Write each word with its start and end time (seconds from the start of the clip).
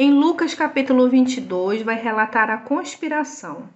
Em 0.00 0.12
Lucas 0.12 0.54
capítulo 0.54 1.08
22 1.08 1.82
vai 1.82 2.00
relatar 2.00 2.48
a 2.50 2.56
conspiração. 2.56 3.68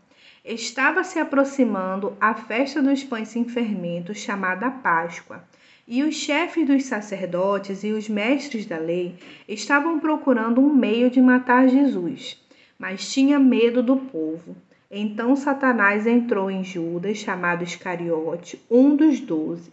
Estava 0.45 1.03
se 1.03 1.19
aproximando 1.19 2.17
a 2.21 2.33
festa 2.33 2.81
dos 2.81 3.03
pães 3.03 3.27
sem 3.27 3.45
fermento, 3.49 4.15
chamada 4.15 4.71
Páscoa, 4.71 5.43
e 5.85 6.05
os 6.05 6.15
chefes 6.15 6.65
dos 6.65 6.85
sacerdotes 6.85 7.83
e 7.83 7.91
os 7.91 8.09
mestres 8.09 8.67
da 8.67 8.79
lei 8.79 9.17
estavam 9.49 9.99
procurando 9.99 10.61
um 10.61 10.73
meio 10.73 11.11
de 11.11 11.21
matar 11.21 11.69
Jesus, 11.69 12.41
mas 12.79 13.13
tinha 13.13 13.37
medo 13.41 13.83
do 13.83 13.97
povo. 13.97 14.55
Então 14.89 15.35
Satanás 15.35 16.07
entrou 16.07 16.49
em 16.49 16.63
Judas, 16.63 17.19
chamado 17.19 17.65
Iscariote, 17.65 18.65
um 18.71 18.95
dos 18.95 19.19
doze. 19.19 19.73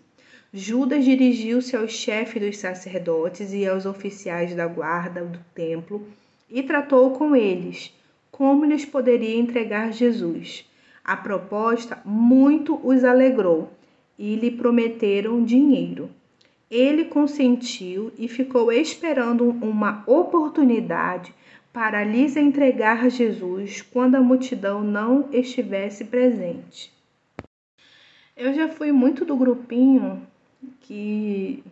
Judas 0.51 1.05
dirigiu-se 1.05 1.77
ao 1.77 1.87
chefe 1.87 2.39
dos 2.39 2.57
sacerdotes 2.57 3.53
e 3.53 3.67
aos 3.67 3.85
oficiais 3.85 4.55
da 4.55 4.65
guarda 4.65 5.23
do 5.23 5.37
templo 5.53 6.07
e 6.49 6.63
tratou 6.63 7.11
com 7.11 7.35
eles 7.35 7.93
como 8.31 8.65
lhes 8.65 8.85
poderia 8.85 9.37
entregar 9.37 9.91
Jesus. 9.91 10.65
A 11.03 11.17
proposta 11.17 12.01
muito 12.05 12.79
os 12.83 13.03
alegrou 13.03 13.69
e 14.17 14.35
lhe 14.35 14.51
prometeram 14.51 15.43
dinheiro. 15.43 16.09
Ele 16.69 17.05
consentiu 17.05 18.11
e 18.17 18.27
ficou 18.27 18.71
esperando 18.71 19.49
uma 19.49 20.03
oportunidade 20.05 21.33
para 21.73 22.03
lhes 22.03 22.35
entregar 22.35 23.09
Jesus 23.09 23.81
quando 23.81 24.15
a 24.15 24.21
multidão 24.21 24.83
não 24.83 25.27
estivesse 25.31 26.05
presente. 26.05 26.91
Eu 28.35 28.53
já 28.53 28.69
fui 28.69 28.91
muito 28.91 29.25
do 29.25 29.35
grupinho 29.35 30.21
que 30.81 31.63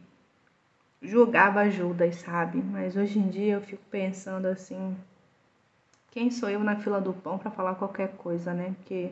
julgava 1.08 1.70
Judas, 1.70 2.18
sabe? 2.18 2.62
Mas 2.62 2.96
hoje 2.96 3.18
em 3.18 3.30
dia 3.30 3.54
eu 3.54 3.62
fico 3.62 3.84
pensando 3.90 4.46
assim, 4.46 4.96
quem 6.12 6.30
sou 6.30 6.50
eu 6.50 6.60
na 6.60 6.76
fila 6.76 7.00
do 7.00 7.14
pão 7.14 7.38
para 7.38 7.50
falar 7.50 7.76
qualquer 7.76 8.10
coisa, 8.18 8.54
né? 8.54 8.76
Porque 8.78 9.12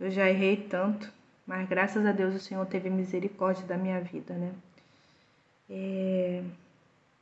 eu 0.00 0.10
já 0.10 0.28
errei 0.28 0.56
tanto, 0.56 1.12
mas 1.46 1.68
graças 1.68 2.04
a 2.06 2.12
Deus 2.12 2.34
o 2.34 2.40
Senhor 2.40 2.64
teve 2.66 2.88
misericórdia 2.88 3.66
da 3.66 3.76
minha 3.76 4.00
vida, 4.00 4.34
né? 4.34 4.52
É... 5.68 6.42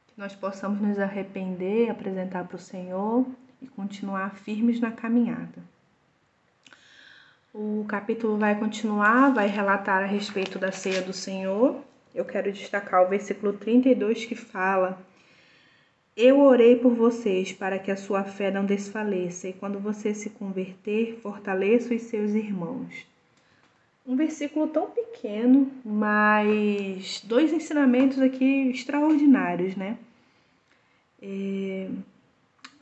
Que 0.08 0.20
nós 0.20 0.34
possamos 0.34 0.80
nos 0.80 0.98
arrepender, 0.98 1.90
apresentar 1.90 2.44
para 2.44 2.56
o 2.56 2.60
Senhor 2.60 3.26
e 3.60 3.66
continuar 3.66 4.36
firmes 4.36 4.80
na 4.80 4.92
caminhada. 4.92 5.62
O 7.54 7.84
capítulo 7.88 8.36
vai 8.38 8.58
continuar, 8.58 9.32
vai 9.32 9.46
relatar 9.46 10.02
a 10.02 10.06
respeito 10.06 10.58
da 10.58 10.72
ceia 10.72 11.02
do 11.02 11.12
Senhor 11.12 11.82
eu 12.14 12.24
quero 12.24 12.52
destacar 12.52 13.02
o 13.04 13.08
versículo 13.08 13.52
32 13.54 14.26
que 14.26 14.34
fala: 14.34 15.00
Eu 16.16 16.40
orei 16.40 16.76
por 16.76 16.94
vocês 16.94 17.52
para 17.52 17.78
que 17.78 17.90
a 17.90 17.96
sua 17.96 18.24
fé 18.24 18.50
não 18.50 18.64
desfaleça, 18.64 19.48
e 19.48 19.52
quando 19.52 19.78
você 19.78 20.14
se 20.14 20.30
converter, 20.30 21.18
fortaleça 21.22 21.94
os 21.94 22.02
seus 22.02 22.32
irmãos. 22.32 23.06
Um 24.04 24.16
versículo 24.16 24.66
tão 24.66 24.90
pequeno, 24.90 25.70
mas 25.84 27.20
dois 27.24 27.52
ensinamentos 27.52 28.18
aqui 28.18 28.70
extraordinários, 28.70 29.76
né? 29.76 29.96
É, 31.20 31.88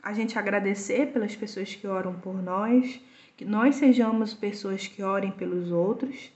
a 0.01 0.13
gente 0.13 0.37
agradecer 0.37 1.11
pelas 1.13 1.35
pessoas 1.35 1.75
que 1.75 1.85
oram 1.85 2.13
por 2.15 2.41
nós, 2.41 2.99
que 3.37 3.45
nós 3.45 3.75
sejamos 3.75 4.33
pessoas 4.33 4.87
que 4.87 5.03
orem 5.03 5.31
pelos 5.31 5.71
outros 5.71 6.31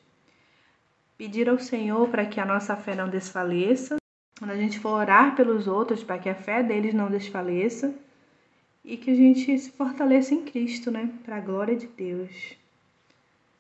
pedir 1.18 1.50
ao 1.50 1.58
Senhor 1.58 2.10
para 2.10 2.26
que 2.26 2.40
a 2.40 2.46
nossa 2.46 2.76
fé 2.76 2.96
não 2.96 3.10
desfaleça, 3.10 3.98
quando 4.38 4.52
a 4.52 4.58
gente 4.58 4.80
for 4.80 4.90
orar 4.90 5.36
pelos 5.36 5.68
outros, 5.68 6.04
para 6.04 6.20
que 6.20 6.30
a 6.30 6.36
fé 6.36 6.62
deles 6.62 6.94
não 6.94 7.10
desfaleça 7.10 7.94
e 8.84 8.98
que 8.98 9.12
a 9.12 9.16
gente 9.16 9.58
se 9.58 9.72
fortaleça 9.72 10.34
em 10.34 10.44
Cristo, 10.44 10.92
né? 10.92 11.10
Para 11.24 11.38
a 11.38 11.42
glória 11.42 11.76
de 11.76 11.88
Deus. 11.88 12.58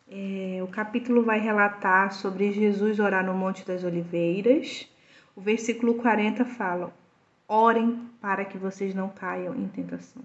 É, 0.08 0.60
o 0.62 0.68
capítulo 0.68 1.24
vai 1.24 1.40
relatar 1.40 2.14
sobre 2.14 2.52
Jesus 2.52 3.00
orar 3.00 3.26
no 3.26 3.34
Monte 3.34 3.66
das 3.66 3.84
Oliveiras. 3.84 4.88
O 5.36 5.42
versículo 5.42 5.96
40 5.96 6.46
fala: 6.46 6.94
Orem 7.48 8.08
para 8.22 8.46
que 8.46 8.58
vocês 8.58 8.94
não 8.94 9.10
caiam 9.10 9.56
em 9.56 9.68
tentação. 9.68 10.22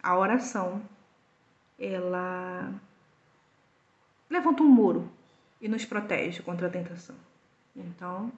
A 0.00 0.16
oração, 0.16 0.80
ela 1.78 2.72
levanta 4.30 4.62
um 4.62 4.68
muro 4.68 5.10
e 5.60 5.68
nos 5.68 5.84
protege 5.84 6.42
contra 6.42 6.66
a 6.66 6.70
tentação. 6.70 7.16
Então, 7.74 8.32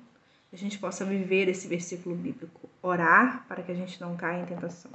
a 0.52 0.56
gente 0.56 0.78
possa 0.78 1.04
viver 1.04 1.48
esse 1.48 1.68
versículo 1.68 2.14
bíblico, 2.14 2.68
orar 2.82 3.44
para 3.46 3.62
que 3.62 3.70
a 3.70 3.74
gente 3.74 4.00
não 4.00 4.16
caia 4.16 4.42
em 4.42 4.46
tentação. 4.46 4.90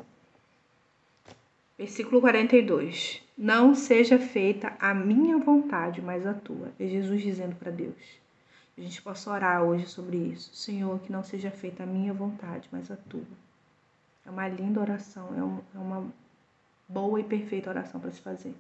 Versículo 1.77 2.21
42. 2.21 3.21
Não 3.37 3.75
seja 3.75 4.17
feita 4.17 4.75
a 4.79 4.93
minha 4.93 5.37
vontade, 5.37 6.01
mas 6.01 6.25
a 6.25 6.33
tua. 6.33 6.71
É 6.79 6.87
Jesus 6.87 7.21
dizendo 7.21 7.55
para 7.55 7.71
Deus. 7.71 8.19
A 8.77 8.81
gente 8.81 9.01
possa 9.01 9.31
orar 9.31 9.63
hoje 9.63 9.85
sobre 9.87 10.17
isso. 10.17 10.53
Senhor, 10.55 10.99
que 10.99 11.11
não 11.11 11.23
seja 11.23 11.51
feita 11.51 11.83
a 11.83 11.85
minha 11.85 12.13
vontade, 12.13 12.67
mas 12.71 12.91
a 12.91 12.95
tua. 12.95 13.25
É 14.25 14.29
uma 14.29 14.47
linda 14.47 14.81
oração, 14.81 15.29
é, 15.33 15.77
é 15.77 15.79
uma 15.79 16.11
boa 16.87 17.19
e 17.19 17.23
perfeita 17.23 17.69
oração 17.69 17.99
para 17.99 18.11
se 18.11 18.21
fazer. 18.21 18.55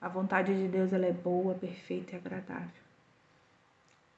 A 0.00 0.08
vontade 0.08 0.54
de 0.54 0.68
Deus 0.68 0.92
ela 0.92 1.06
é 1.06 1.12
boa, 1.12 1.54
perfeita 1.54 2.14
e 2.14 2.18
agradável. 2.18 2.87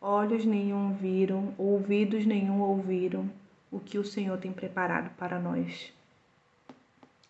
Olhos 0.03 0.47
nenhum 0.47 0.95
viram, 0.95 1.53
ouvidos 1.59 2.25
nenhum 2.25 2.63
ouviram 2.63 3.31
o 3.71 3.79
que 3.79 3.99
o 3.99 4.05
Senhor 4.05 4.39
tem 4.39 4.51
preparado 4.51 5.11
para 5.19 5.39
nós. 5.39 5.93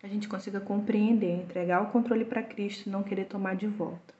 A 0.01 0.07
gente 0.07 0.29
consiga 0.29 0.61
compreender, 0.61 1.41
entregar 1.41 1.81
o 1.81 1.91
controle 1.91 2.23
para 2.23 2.41
Cristo 2.41 2.87
e 2.87 2.89
não 2.89 3.03
querer 3.03 3.25
tomar 3.25 3.57
de 3.57 3.67
volta. 3.67 4.13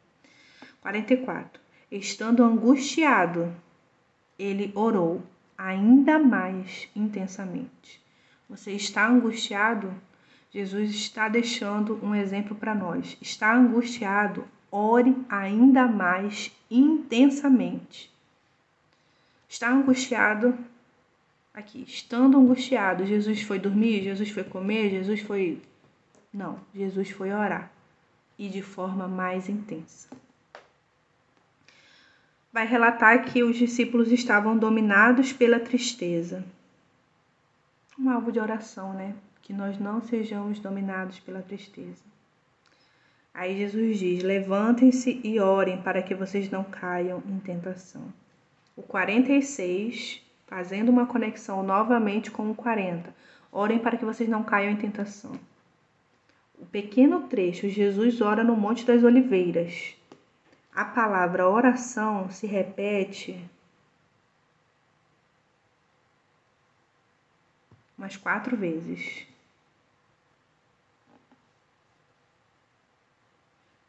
44. 0.82 1.62
Estando 1.90 2.44
angustiado, 2.44 3.54
ele 4.38 4.70
orou 4.76 5.24
ainda 5.58 6.20
mais 6.20 6.90
intensamente. 6.94 8.02
Você 8.50 8.74
está 8.74 9.08
angustiado? 9.08 9.94
Jesus 10.52 10.90
está 10.90 11.30
deixando 11.30 12.04
um 12.04 12.14
exemplo 12.14 12.54
para 12.54 12.76
nós. 12.76 13.18
Está 13.22 13.56
angustiado? 13.56 14.44
Ore 14.70 15.16
ainda 15.30 15.88
mais 15.88 16.52
intensamente. 16.70 18.11
Está 19.52 19.70
angustiado. 19.70 20.58
Aqui, 21.54 21.84
estando 21.86 22.38
angustiado, 22.38 23.06
Jesus 23.06 23.42
foi 23.42 23.60
dormir, 23.60 24.02
Jesus 24.02 24.30
foi 24.30 24.46
comer, 24.46 24.90
Jesus 24.90 25.20
foi. 25.20 25.62
Não, 26.34 26.58
Jesus 26.74 27.10
foi 27.10 27.34
orar. 27.34 27.70
E 28.40 28.48
de 28.48 28.62
forma 28.62 29.10
mais 29.10 29.50
intensa. 29.50 30.08
Vai 32.54 32.66
relatar 32.66 33.26
que 33.26 33.44
os 33.44 33.58
discípulos 33.58 34.10
estavam 34.10 34.58
dominados 34.58 35.34
pela 35.34 35.60
tristeza. 35.60 36.46
Um 38.00 38.10
alvo 38.10 38.32
de 38.32 38.40
oração, 38.40 38.94
né? 38.94 39.14
Que 39.42 39.52
nós 39.52 39.78
não 39.78 40.02
sejamos 40.02 40.60
dominados 40.60 41.20
pela 41.20 41.42
tristeza. 41.42 42.06
Aí 43.34 43.58
Jesus 43.58 44.00
diz: 44.00 44.24
Levantem-se 44.24 45.20
e 45.22 45.42
orem 45.42 45.82
para 45.82 46.02
que 46.02 46.16
vocês 46.16 46.50
não 46.50 46.64
caiam 46.64 47.22
em 47.28 47.38
tentação 47.40 48.14
o 48.76 48.82
46, 48.82 50.22
fazendo 50.48 50.90
uma 50.90 51.06
conexão 51.06 51.64
novamente 51.64 52.32
com 52.32 52.50
o 52.50 52.56
40. 52.56 53.14
Orem 53.52 53.80
para 53.80 53.98
que 53.98 54.06
vocês 54.06 54.30
não 54.30 54.44
caiam 54.44 54.72
em 54.72 54.78
tentação. 54.78 55.40
O 56.58 56.66
pequeno 56.66 57.28
trecho, 57.28 57.68
Jesus 57.68 58.22
ora 58.22 58.44
no 58.44 58.56
Monte 58.56 58.86
das 58.86 59.04
Oliveiras. 59.04 59.96
A 60.74 60.86
palavra 60.86 61.50
oração 61.50 62.30
se 62.30 62.48
repete 62.48 63.44
umas 67.98 68.16
quatro 68.16 68.56
vezes. 68.56 69.28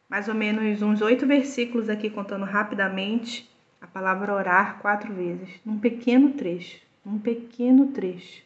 Mais 0.09 0.27
ou 0.27 0.35
menos 0.35 0.81
uns 0.81 1.01
oito 1.01 1.25
versículos 1.25 1.89
aqui, 1.89 2.09
contando 2.09 2.45
rapidamente 2.45 3.49
a 3.83 3.87
palavra 3.87 4.33
orar 4.33 4.79
quatro 4.79 5.13
vezes, 5.13 5.49
num 5.65 5.77
pequeno 5.77 6.31
trecho, 6.31 6.79
num 7.05 7.19
pequeno 7.19 7.87
trecho. 7.87 8.41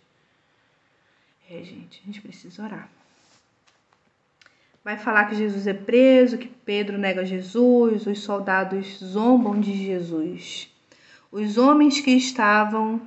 É, 1.50 1.64
gente, 1.64 2.02
a 2.02 2.06
gente 2.08 2.22
precisa 2.22 2.64
orar. 2.64 2.90
Vai 4.84 4.98
falar 4.98 5.26
que 5.26 5.36
Jesus 5.36 5.68
é 5.68 5.76
preso, 5.76 6.40
que 6.40 6.48
Pedro 6.48 6.98
nega 6.98 7.24
Jesus, 7.24 8.08
os 8.08 8.20
soldados 8.20 8.98
zombam 8.98 9.60
de 9.60 9.74
Jesus. 9.74 10.74
Os 11.32 11.56
homens 11.58 12.02
que 12.02 12.12
estavam 12.12 13.00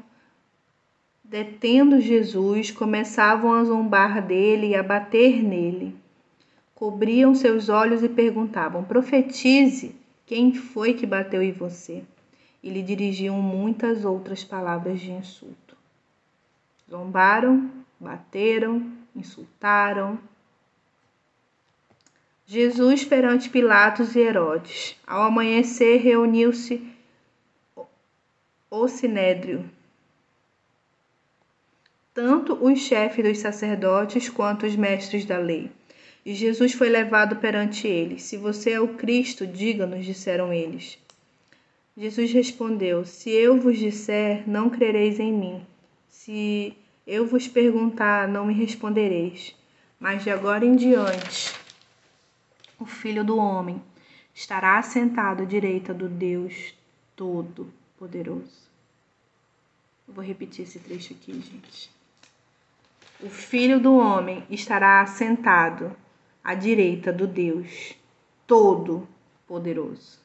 detendo 1.25 2.00
Jesus 2.00 2.71
começavam 2.71 3.55
a 3.55 3.65
zombar 3.65 4.25
dele 4.25 4.69
e 4.69 4.77
a 4.77 4.85
bater 4.85 5.43
nele. 5.43 5.97
Cobriam 6.77 7.35
seus 7.35 7.69
olhos 7.69 8.05
e 8.05 8.09
perguntavam: 8.09 8.85
Profetize, 8.85 9.97
quem 10.27 10.55
foi 10.55 10.94
que 10.94 11.06
bateu 11.06 11.43
em 11.43 11.50
você? 11.50 12.05
E 12.62 12.70
lhe 12.70 12.82
dirigiam 12.82 13.40
muitas 13.40 14.04
outras 14.04 14.44
palavras 14.44 15.00
de 15.00 15.10
insulto. 15.10 15.76
Zombaram, 16.88 17.70
bateram, 17.98 18.92
insultaram, 19.14 20.18
Jesus 22.52 23.04
perante 23.04 23.48
Pilatos 23.48 24.16
e 24.16 24.18
Herodes. 24.18 24.96
Ao 25.06 25.22
amanhecer, 25.22 25.98
reuniu-se 25.98 26.84
o 28.68 28.88
sinédrio, 28.88 29.70
tanto 32.12 32.54
os 32.54 32.80
chefes 32.80 33.24
dos 33.24 33.38
sacerdotes 33.38 34.28
quanto 34.28 34.66
os 34.66 34.74
mestres 34.74 35.24
da 35.24 35.38
lei. 35.38 35.70
E 36.26 36.34
Jesus 36.34 36.72
foi 36.72 36.88
levado 36.88 37.36
perante 37.36 37.86
eles. 37.86 38.24
Se 38.24 38.36
você 38.36 38.72
é 38.72 38.80
o 38.80 38.94
Cristo, 38.94 39.46
diga-nos, 39.46 40.04
disseram 40.04 40.52
eles. 40.52 40.98
Jesus 41.96 42.32
respondeu: 42.32 43.04
Se 43.04 43.31
eu 43.31 43.60
vos 43.60 43.78
disser, 43.78 44.48
não 44.48 44.70
crereis 44.70 45.19
em 45.19 45.32
mim. 45.32 45.66
Se 46.08 46.76
eu 47.06 47.26
vos 47.26 47.48
perguntar, 47.48 48.28
não 48.28 48.46
me 48.46 48.54
respondereis. 48.54 49.54
Mas 49.98 50.22
de 50.22 50.31
agora 50.31 50.64
em 50.64 50.76
diante, 50.76 51.54
o 52.78 52.87
Filho 52.87 53.22
do 53.22 53.37
Homem 53.37 53.82
estará 54.34 54.78
assentado 54.78 55.42
à 55.42 55.44
direita 55.44 55.92
do 55.92 56.08
Deus 56.08 56.75
Todo-Poderoso. 57.14 58.70
Vou 60.08 60.25
repetir 60.25 60.64
esse 60.64 60.78
trecho 60.78 61.12
aqui, 61.12 61.32
gente. 61.32 61.90
O 63.22 63.28
Filho 63.28 63.78
do 63.78 63.96
Homem 63.96 64.44
estará 64.48 65.02
assentado 65.02 65.94
à 66.43 66.54
direita 66.54 67.12
do 67.12 67.26
Deus 67.26 67.94
Todo-Poderoso. 68.46 70.19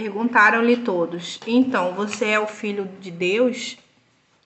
Perguntaram-lhe 0.00 0.76
todos: 0.76 1.40
Então, 1.46 1.92
você 1.94 2.26
é 2.26 2.40
o 2.40 2.46
filho 2.46 2.88
de 3.00 3.10
Deus? 3.10 3.76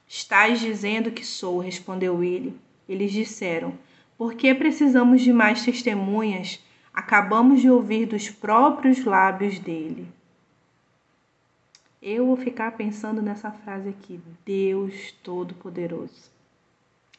Estás 0.09 0.61
dizendo 0.61 1.11
que 1.11 1.25
sou, 1.25 1.59
respondeu 1.59 2.25
ele. 2.25 2.55
Eles 2.89 3.13
disseram: 3.13 3.75
Por 4.17 4.35
que 4.35 4.55
precisamos 4.55 5.21
de 5.21 5.33
mais 5.33 5.65
testemunhas? 5.65 6.59
acabamos 6.93 7.61
de 7.61 7.71
ouvir 7.71 8.07
dos 8.07 8.29
próprios 8.29 9.05
lábios 9.05 9.59
dele. 9.59 10.07
Eu 12.01 12.27
vou 12.27 12.37
ficar 12.37 12.73
pensando 12.73 13.23
nessa 13.23 13.51
frase 13.51 13.89
aqui, 13.89 14.21
Deus 14.45 15.13
Todo-Poderoso. 15.23 16.31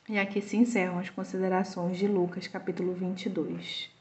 E 0.08 0.20
aqui 0.20 0.42
se 0.42 0.58
encerram 0.58 1.00
as 1.00 1.10
considerações 1.10 1.98
de 1.98 2.08
Lucas, 2.08 2.48
capítulo 2.48 2.94
22. 2.94 3.93